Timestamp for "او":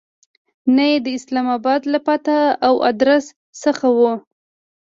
2.67-2.73